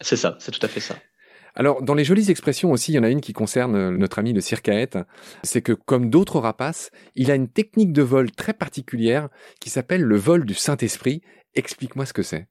[0.00, 0.96] C'est ça, c'est tout à fait ça.
[1.58, 4.18] Alors, dans les jolies expressions aussi, il y en a une qui concerne euh, notre
[4.18, 4.98] ami le circaète.
[5.42, 10.02] C'est que, comme d'autres rapaces, il a une technique de vol très particulière qui s'appelle
[10.02, 11.22] le vol du Saint-Esprit
[11.54, 12.46] Explique-moi ce que c'est.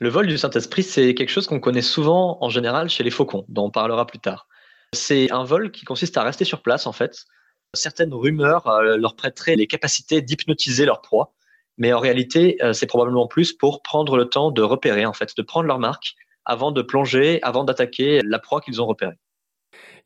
[0.00, 3.44] Le vol du Saint-Esprit, c'est quelque chose qu'on connaît souvent en général chez les faucons,
[3.48, 4.48] dont on parlera plus tard.
[4.92, 7.26] C'est un vol qui consiste à rester sur place, en fait.
[7.74, 11.34] Certaines rumeurs euh, leur prêteraient les capacités d'hypnotiser leur proie,
[11.78, 15.36] mais en réalité, euh, c'est probablement plus pour prendre le temps de repérer, en fait,
[15.36, 16.16] de prendre leur marque
[16.50, 19.14] avant de plonger, avant d'attaquer la proie qu'ils ont repérée.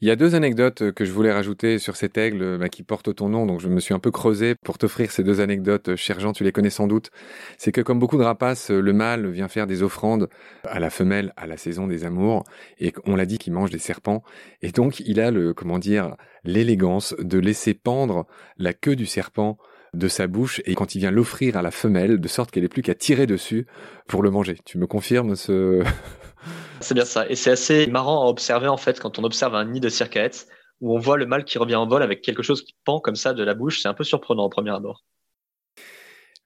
[0.02, 3.14] Il y a deux anecdotes que je voulais rajouter sur cet aigle bah, qui porte
[3.14, 5.96] ton nom, donc je me suis un peu creusé pour t'offrir ces deux anecdotes.
[5.96, 7.11] Cher Jean, tu les connais sans doute.
[7.57, 10.28] C'est que comme beaucoup de rapaces, le mâle vient faire des offrandes
[10.64, 12.44] à la femelle à la saison des amours,
[12.78, 14.22] et on l'a dit qu'il mange des serpents,
[14.61, 18.26] et donc il a le, comment dire, l'élégance de laisser pendre
[18.59, 19.57] la queue du serpent
[19.94, 22.68] de sa bouche et quand il vient l'offrir à la femelle, de sorte qu'elle n'est
[22.68, 23.66] plus qu'à tirer dessus
[24.09, 24.57] pour le manger.
[24.64, 25.83] Tu me confirmes ce...
[26.80, 27.26] C'est bien ça.
[27.28, 30.46] Et c'est assez marrant à observer en fait quand on observe un nid de circaète
[30.80, 33.14] où on voit le mâle qui revient en vol avec quelque chose qui pend comme
[33.14, 33.80] ça de la bouche.
[33.80, 35.04] C'est un peu surprenant au premier abord.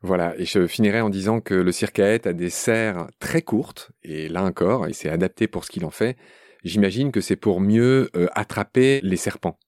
[0.01, 4.29] Voilà, et je finirai en disant que le circaète a des serres très courtes, et
[4.29, 6.17] là encore, il s'est adapté pour ce qu'il en fait.
[6.63, 9.59] J'imagine que c'est pour mieux euh, attraper les serpents.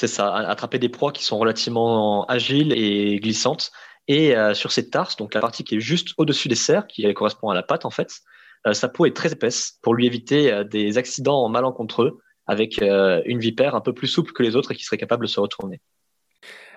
[0.00, 3.70] C'est ça, attraper des proies qui sont relativement agiles et glissantes.
[4.08, 7.12] Et euh, sur ces tarses, donc la partie qui est juste au-dessus des serres, qui
[7.12, 8.20] correspond à la patte en fait,
[8.66, 13.74] euh, sa peau est très épaisse pour lui éviter des accidents malencontreux avec une vipère
[13.74, 15.82] un peu plus souple que les autres et qui serait capable de se retourner.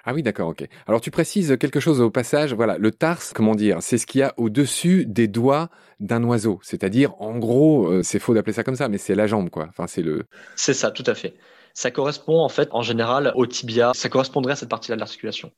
[0.04, 0.68] Ah oui, d'accord, ok.
[0.86, 2.54] Alors tu précises quelque chose au passage.
[2.54, 5.70] Voilà, le tarse, comment dire, c'est ce qu'il y a au-dessus des doigts
[6.02, 6.60] d'un oiseau.
[6.62, 9.68] C'est-à-dire, en gros, euh, c'est faux d'appeler ça comme ça, mais c'est la jambe, quoi.
[9.70, 10.26] Enfin, c'est le.
[10.58, 11.36] C'est ça, tout à fait.
[11.74, 13.92] Ça correspond en fait, en général, au tibia.
[13.94, 15.52] Ça correspondrait à cette partie-là de l'articulation.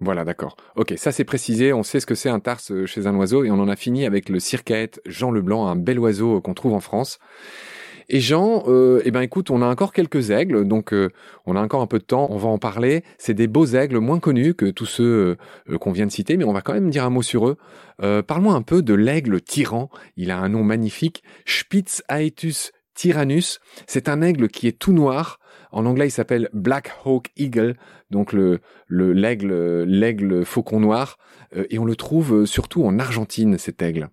[0.00, 0.56] Voilà, d'accord.
[0.76, 1.72] Ok, ça c'est précisé.
[1.72, 4.06] On sait ce que c'est un tarse chez un oiseau et on en a fini
[4.06, 7.18] avec le circaète Jean Leblanc, un bel oiseau qu'on trouve en France.
[8.08, 11.08] Et Jean, euh, eh ben écoute, on a encore quelques aigles, donc euh,
[11.46, 13.02] on a encore un peu de temps, on va en parler.
[13.16, 15.36] C'est des beaux aigles moins connus que tous ceux
[15.70, 17.56] euh, qu'on vient de citer, mais on va quand même dire un mot sur eux.
[18.02, 19.88] Euh, Parle-moi un peu de l'aigle tyran.
[20.16, 23.60] Il a un nom magnifique, Spitz Aetus tyrannus.
[23.86, 25.38] C'est un aigle qui est tout noir.
[25.74, 27.76] En anglais, il s'appelle Black Hawk Eagle,
[28.10, 31.18] donc le l'aigle l'aigle faucon noir,
[31.52, 34.08] et on le trouve surtout en Argentine, cet aigle.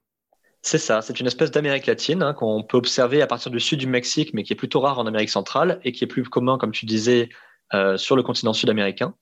[0.64, 3.80] C'est ça, c'est une espèce d'Amérique latine hein, qu'on peut observer à partir du sud
[3.80, 6.60] du Mexique, mais qui est plutôt rare en Amérique centrale et qui est plus commun,
[6.60, 7.30] comme tu disais,
[7.74, 9.16] euh, sur le continent sud-américain.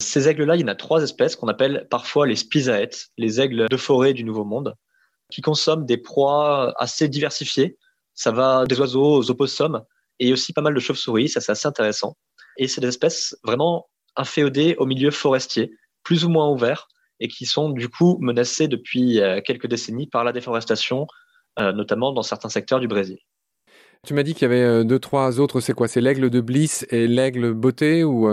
[0.00, 3.68] Ces aigles-là, il y en a trois espèces qu'on appelle parfois les spisaètes, les aigles
[3.70, 4.74] de forêt du Nouveau Monde,
[5.30, 7.78] qui consomment des proies assez diversifiées.
[8.14, 9.82] Ça va des oiseaux aux opossums
[10.18, 12.16] et aussi pas mal de chauves-souris, ça c'est assez intéressant.
[12.56, 15.72] Et c'est des espèces vraiment inféodées au milieu forestier,
[16.02, 16.88] plus ou moins ouverts,
[17.20, 21.06] et qui sont du coup menacés depuis euh, quelques décennies par la déforestation,
[21.58, 23.18] euh, notamment dans certains secteurs du Brésil.
[24.06, 25.86] Tu m'as dit qu'il y avait euh, deux, trois autres, c'est quoi?
[25.86, 28.28] C'est l'aigle de Bliss et l'aigle beauté ou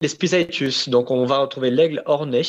[0.00, 2.42] Les Spizaetus, donc on va retrouver l'aigle orné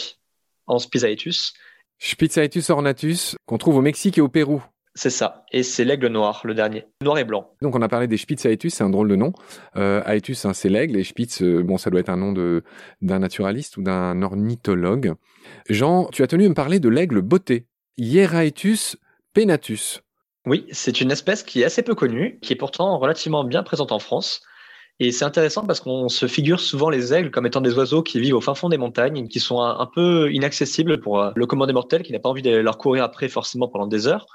[0.68, 1.54] en Spizaetus.
[2.00, 4.62] Spizaetus ornatus, qu'on trouve au Mexique et au Pérou.
[4.98, 5.44] C'est ça.
[5.52, 6.86] Et c'est l'aigle noir, le dernier.
[7.02, 7.52] Noir et blanc.
[7.62, 9.34] Donc on a parlé des Spitz Aetus, c'est un drôle de nom.
[9.76, 12.64] Euh, Aetus, hein, c'est l'aigle, et Spitz, euh, bon, ça doit être un nom de
[13.02, 15.14] d'un naturaliste ou d'un ornithologue.
[15.70, 17.68] Jean, tu as tenu à me parler de l'aigle beauté.
[17.98, 18.96] Hieraetus
[19.34, 20.02] penatus.
[20.46, 23.92] Oui, c'est une espèce qui est assez peu connue, qui est pourtant relativement bien présente
[23.92, 24.42] en France.
[25.02, 28.22] Et c'est intéressant parce qu'on se figure souvent les aigles comme étant des oiseaux qui
[28.22, 31.74] vivent au fin fond des montagnes, qui sont un, peu inaccessibles pour euh, le commandé
[31.74, 34.26] mortel, qui n'a pas envie de leur courir après forcément pendant des heures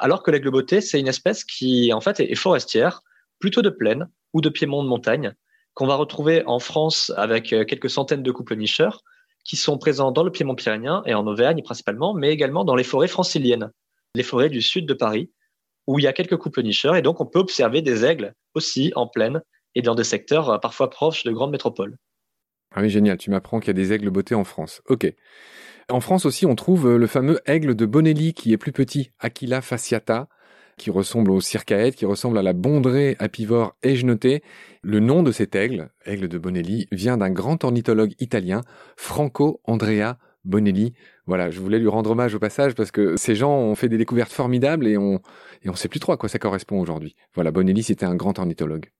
[0.00, 3.02] alors que l'aigle beauté, c'est une espèce qui en fait est forestière,
[3.38, 5.34] plutôt de plaine ou de piémont de montagne,
[5.74, 9.02] qu'on va retrouver en France avec euh, quelques centaines de couples nicheurs
[9.44, 12.84] qui sont présents dans le piémont pyrénéen et en Auvergne principalement, mais également dans les
[12.84, 13.70] forêts franciliennes,
[14.14, 15.30] les forêts du sud de Paris,
[15.86, 18.92] où il y a quelques couples nicheurs, et donc on peut observer des aigles aussi
[18.96, 19.40] en plaine
[19.74, 21.96] et dans des secteurs euh, parfois proches de grandes métropoles.
[22.74, 24.82] Ah oui, génial, tu m'apprends qu'il y a des aigles beauté en France.
[24.88, 25.12] Ok.
[25.90, 29.10] En France aussi, on trouve euh, le fameux aigle de Bonelli qui est plus petit,
[29.18, 30.28] Aquila fasciata,
[30.76, 34.42] qui ressemble au circaète, qui ressemble à la bondrée apivore égenotée.
[34.82, 38.62] Le nom de cet aigle, aigle de Bonelli, vient d'un grand ornithologue italien,
[38.96, 40.94] Franco Andrea Bonelli.
[41.26, 43.98] Voilà, je voulais lui rendre hommage au passage parce que ces gens ont fait des
[43.98, 45.20] découvertes formidables et on
[45.62, 47.14] et on sait plus trop à quoi ça correspond aujourd'hui.
[47.34, 48.90] Voilà, Bonelli c'était un grand ornithologue.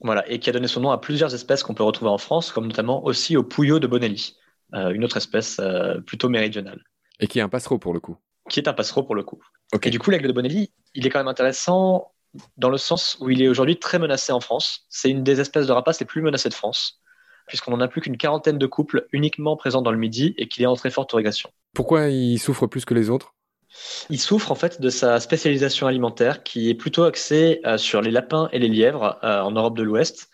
[0.00, 2.50] Voilà, et qui a donné son nom à plusieurs espèces qu'on peut retrouver en France,
[2.50, 4.36] comme notamment aussi au pouillot de Bonelli.
[4.74, 6.82] Euh, une autre espèce euh, plutôt méridionale.
[7.20, 8.16] Et qui est un passereau pour le coup.
[8.50, 9.40] Qui est un passereau pour le coup.
[9.82, 12.12] Et du coup, l'aigle de Bonelli, il est quand même intéressant
[12.56, 14.86] dans le sens où il est aujourd'hui très menacé en France.
[14.88, 17.00] C'est une des espèces de rapaces les plus menacées de France,
[17.46, 20.64] puisqu'on n'en a plus qu'une quarantaine de couples uniquement présents dans le Midi et qu'il
[20.64, 21.50] est en très forte régression.
[21.72, 23.34] Pourquoi il souffre plus que les autres?
[24.10, 28.10] Il souffre en fait de sa spécialisation alimentaire qui est plutôt axée euh, sur les
[28.10, 30.28] lapins et les lièvres en Europe de l'Ouest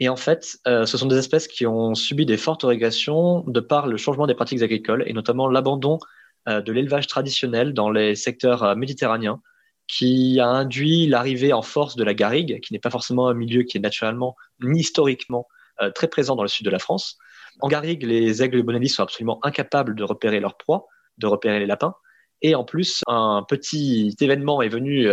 [0.00, 3.60] et en fait, euh, ce sont des espèces qui ont subi des fortes régressions de
[3.60, 5.98] par le changement des pratiques agricoles et notamment l'abandon
[6.48, 9.40] euh, de l'élevage traditionnel dans les secteurs euh, méditerranéens
[9.88, 13.62] qui a induit l'arrivée en force de la garrigue, qui n'est pas forcément un milieu
[13.62, 15.48] qui est naturellement ni historiquement
[15.94, 17.16] très présent dans le sud de la France.
[17.60, 21.58] En garrigue, les aigles de Bonelli sont absolument incapables de repérer leur proie, de repérer
[21.58, 21.94] les lapins.
[22.42, 25.08] Et en plus, un petit événement est venu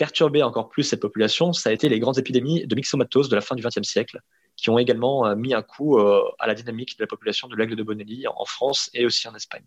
[0.00, 3.42] perturber encore plus cette population, ça a été les grandes épidémies de myxomatose de la
[3.42, 4.18] fin du XXe siècle,
[4.56, 7.54] qui ont également euh, mis un coup euh, à la dynamique de la population de
[7.54, 9.64] l'aigle de Bonelli en France et aussi en Espagne.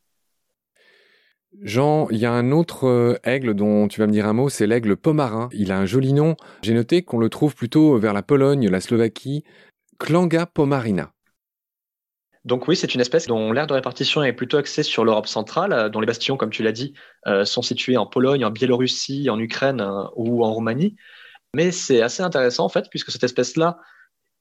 [1.62, 4.50] Jean, il y a un autre euh, aigle dont tu vas me dire un mot,
[4.50, 5.50] c'est l'aigle pomarin.
[5.54, 6.36] Il a un joli nom.
[6.64, 9.44] J'ai noté qu'on le trouve plutôt vers la Pologne, la Slovaquie.
[10.00, 11.14] Klanga pomarina.
[12.46, 15.72] Donc oui, c'est une espèce dont l'aire de répartition est plutôt axée sur l'Europe centrale,
[15.72, 16.94] euh, dont les bastions, comme tu l'as dit,
[17.26, 20.96] euh, sont situés en Pologne, en Biélorussie, en Ukraine euh, ou en Roumanie.
[21.56, 23.78] Mais c'est assez intéressant en fait, puisque cette espèce-là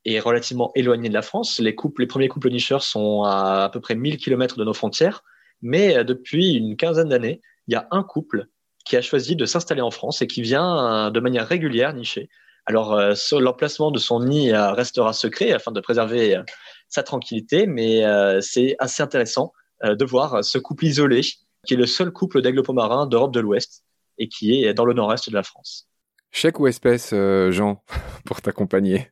[0.05, 1.61] est relativement éloignée de la France.
[1.61, 5.23] Les, premiers couples nicheurs sont à à peu près 1000 km de nos frontières,
[5.61, 8.47] Mais depuis une quinzaine d'années, il y a un couple
[8.85, 12.29] qui a choisi de s'installer en France et qui vient de manière régulière nicher.
[12.67, 13.01] Alors,
[13.33, 16.43] l'emplacement de son nid restera secret afin de préserver
[16.93, 18.03] sa tranquillité, mais
[18.41, 19.53] c'est assez intéressant
[19.83, 21.23] de voir ce couple isolé,
[21.67, 23.85] qui est le seul couple d'aigles marins d'Europe de l'Ouest
[24.19, 25.89] et qui est dans le nord-est de la France.
[26.31, 27.15] Chèque ou espèce,
[27.51, 27.83] Jean,
[28.25, 29.11] pour t'accompagner?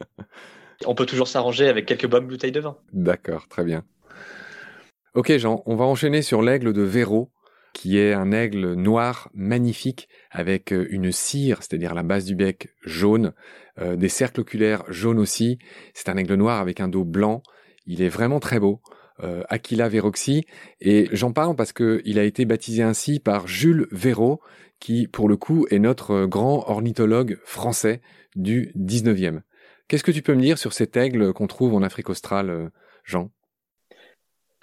[0.86, 2.76] On peut toujours s'arranger avec quelques bonnes bouteilles de vin.
[2.92, 3.84] D'accord, très bien.
[5.14, 7.30] Ok Jean, on va enchaîner sur l'aigle de Véro,
[7.72, 12.68] qui est un aigle noir magnifique avec euh, une cire, c'est-à-dire la base du bec
[12.84, 13.32] jaune,
[13.80, 15.58] euh, des cercles oculaires jaunes aussi.
[15.94, 17.42] C'est un aigle noir avec un dos blanc.
[17.86, 18.80] Il est vraiment très beau.
[19.20, 20.44] Euh, Aquila Veroxi.
[20.80, 24.40] Et j'en parle parce qu'il a été baptisé ainsi par Jules Véro,
[24.80, 28.00] qui pour le coup est notre grand ornithologue français
[28.34, 29.40] du 19e.
[29.86, 32.70] Qu'est-ce que tu peux me dire sur cet aigle qu'on trouve en Afrique australe,
[33.04, 33.30] Jean?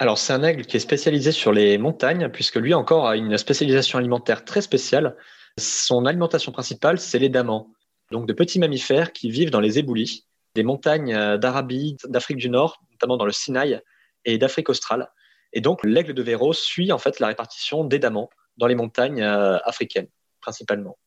[0.01, 3.37] Alors, c'est un aigle qui est spécialisé sur les montagnes, puisque lui encore a une
[3.37, 5.17] spécialisation alimentaire très spéciale.
[5.57, 7.73] Son alimentation principale, c'est les damans,
[8.09, 12.49] donc de petits mammifères qui vivent dans les éboulis des montagnes euh, d'Arabie, d'Afrique du
[12.49, 13.81] Nord, notamment dans le Sinaï
[14.23, 15.11] et d'Afrique australe.
[15.51, 19.21] Et donc, l'aigle de Véro suit en fait la répartition des damans dans les montagnes
[19.21, 20.07] euh, africaines,
[20.39, 20.97] principalement.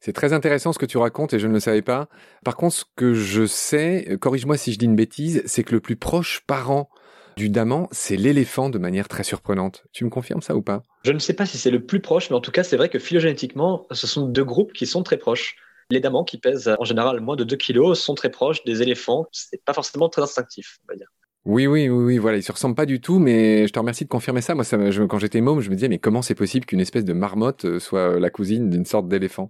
[0.00, 2.08] C'est très intéressant ce que tu racontes et je ne le savais pas.
[2.44, 5.74] Par contre, ce que je sais, euh, corrige-moi si je dis une bêtise, c'est que
[5.74, 6.88] le plus proche parent
[7.36, 9.84] du daman, c'est l'éléphant de manière très surprenante.
[9.92, 10.82] Tu me confirmes ça ou pas?
[11.04, 12.88] Je ne sais pas si c'est le plus proche, mais en tout cas, c'est vrai
[12.88, 15.56] que phylogénétiquement, ce sont deux groupes qui sont très proches.
[15.90, 19.26] Les damans qui pèsent en général moins de 2 kilos sont très proches des éléphants.
[19.32, 21.08] C'est pas forcément très instinctif, on va dire.
[21.44, 24.02] Oui, oui, oui, oui, voilà, ils se ressemblent pas du tout, mais je te remercie
[24.02, 24.56] de confirmer ça.
[24.56, 27.12] Moi, ça, quand j'étais môme, je me disais, mais comment c'est possible qu'une espèce de
[27.12, 29.48] marmotte euh, soit la cousine d'une sorte d'éléphant?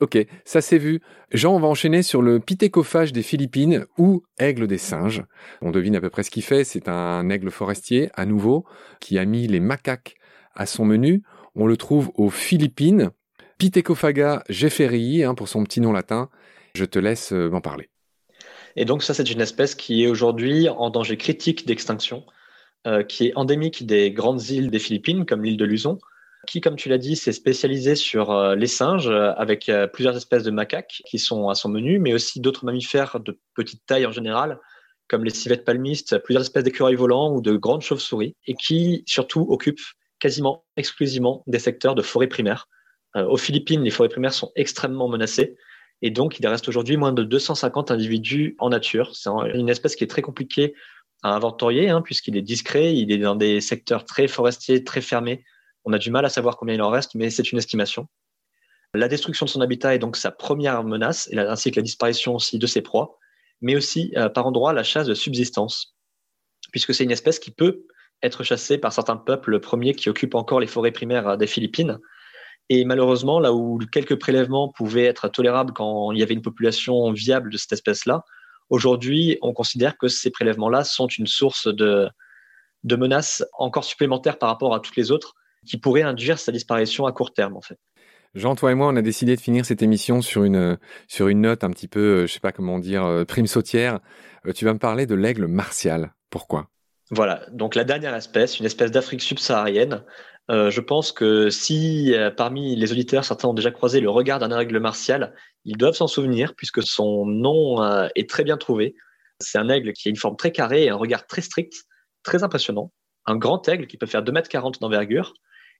[0.00, 1.00] Ok, ça c'est vu.
[1.32, 5.24] Jean, on va enchaîner sur le pitécophage des Philippines ou aigle des singes.
[5.62, 6.64] On devine à peu près ce qu'il fait.
[6.64, 8.66] C'est un aigle forestier, à nouveau,
[9.00, 10.16] qui a mis les macaques
[10.54, 11.22] à son menu.
[11.54, 13.10] On le trouve aux Philippines.
[13.56, 16.28] Pitecophaga jefferii, hein, pour son petit nom latin.
[16.74, 17.88] Je te laisse euh, m'en parler.
[18.76, 22.24] Et donc ça, c'est une espèce qui est aujourd'hui en danger critique d'extinction,
[22.86, 25.98] euh, qui est endémique des grandes îles des Philippines, comme l'île de Luzon,
[26.46, 30.16] qui, comme tu l'as dit, s'est spécialisé sur euh, les singes euh, avec euh, plusieurs
[30.16, 34.06] espèces de macaques qui sont à son menu, mais aussi d'autres mammifères de petite taille
[34.06, 34.58] en général,
[35.08, 39.46] comme les civettes palmistes, plusieurs espèces d'écureuils volants ou de grandes chauves-souris, et qui surtout
[39.50, 39.80] occupent
[40.18, 42.68] quasiment exclusivement des secteurs de forêt primaire.
[43.14, 45.56] aux Philippines, les forêts primaires sont extrêmement menacées,
[46.02, 49.14] et donc il reste aujourd'hui moins de 250 individus en nature.
[49.14, 50.74] C'est une espèce qui est très compliquée
[51.22, 55.44] à inventorier, hein, puisqu'il est discret, il est dans des secteurs très forestiers, très fermés,
[55.86, 58.08] on a du mal à savoir combien il en reste, mais c'est une estimation.
[58.92, 62.58] La destruction de son habitat est donc sa première menace, ainsi que la disparition aussi
[62.58, 63.16] de ses proies,
[63.60, 65.96] mais aussi euh, par endroits la chasse de subsistance,
[66.72, 67.86] puisque c'est une espèce qui peut
[68.22, 71.98] être chassée par certains peuples premiers qui occupent encore les forêts primaires euh, des Philippines.
[72.68, 77.12] Et malheureusement, là où quelques prélèvements pouvaient être tolérables quand il y avait une population
[77.12, 78.24] viable de cette espèce-là,
[78.70, 82.08] aujourd'hui, on considère que ces prélèvements-là sont une source de,
[82.82, 85.34] de menaces encore supplémentaires par rapport à toutes les autres,
[85.66, 87.78] qui pourrait induire sa disparition à court terme en fait.
[88.36, 90.76] Jean, toi et moi, on a décidé de finir cette émission sur une
[91.08, 94.00] sur une note un petit peu, euh, je sais pas comment dire, euh, prime sautière.
[94.46, 96.12] Euh, tu vas me parler de l'aigle martial.
[96.28, 96.68] Pourquoi?
[97.10, 97.46] Voilà.
[97.50, 100.04] Donc la dernière espèce, une espèce d'Afrique subsaharienne.
[100.48, 104.80] je pense que si parmi les auditeurs certains ont déjà croisé le regard d'un aigle
[104.80, 105.32] martial,
[105.64, 107.80] ils doivent s'en souvenir puisque son nom
[108.16, 108.96] est très bien trouvé.
[109.40, 111.84] C'est un aigle qui a une forme très carrée et un regard très strict,
[112.24, 112.92] très impressionnant.
[113.24, 115.32] Un grand aigle qui peut faire 2,40 m d'envergure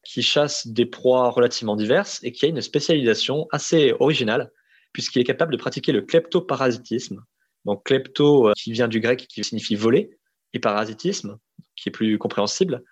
[0.07, 4.51] qui chasse des proies relativement diverses et qui a une spécialisation assez originale,
[4.93, 7.23] puisqu'il est capable de pratiquer le kleptoparasitisme.
[7.65, 10.11] Donc klepto, euh, qui vient du grec, qui signifie voler,
[10.53, 11.39] et parasitisme,
[11.75, 12.83] qui est plus compréhensible,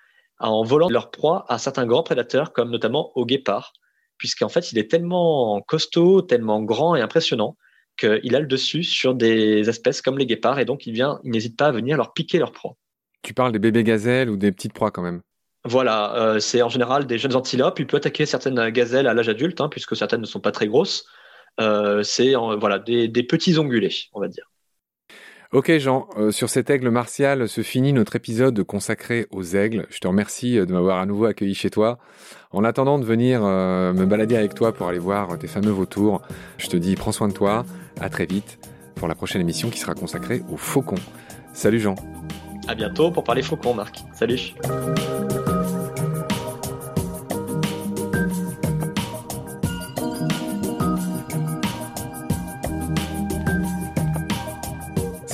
[0.40, 3.72] en volant leurs proies à certains grands prédateurs, comme notamment au guépard,
[4.18, 7.57] puisqu'en fait, il est tellement costaud, tellement grand et impressionnant
[7.96, 11.57] qu'il a le dessus sur des espèces comme les guépards, et donc il il n'hésite
[11.57, 12.77] pas à venir leur piquer leurs proies.
[13.22, 15.22] Tu parles des bébés gazelles ou des petites proies quand même
[15.66, 17.78] voilà, euh, c'est en général des jeunes antilopes.
[17.78, 20.66] Il peut attaquer certaines gazelles à l'âge adulte, hein, puisque certaines ne sont pas très
[20.66, 21.07] grosses.
[21.61, 24.45] Euh, c'est voilà des, petits ongulés, on va dire.
[25.53, 29.86] Ok Jean, euh, sur cet aigle martial se finit notre épisode consacré aux aigles.
[29.88, 31.99] Je te remercie de m'avoir à nouveau accueilli chez toi.
[32.51, 36.22] En attendant de venir me balader avec toi pour aller voir tes fameux vautours,
[36.59, 37.64] je te dis prends soin de toi,
[38.01, 38.59] à très vite
[38.97, 40.95] pour la prochaine émission qui sera consacrée aux faucons.
[41.53, 41.95] Salut Jean.
[42.66, 44.03] À bientôt pour parler faucons Marc.
[44.12, 44.55] Salut.